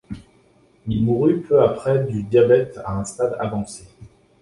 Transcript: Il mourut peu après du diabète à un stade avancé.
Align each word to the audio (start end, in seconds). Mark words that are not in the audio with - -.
Il 0.87 1.03
mourut 1.03 1.41
peu 1.41 1.61
après 1.63 2.05
du 2.05 2.23
diabète 2.23 2.79
à 2.83 2.95
un 2.95 3.05
stade 3.05 3.37
avancé. 3.39 3.85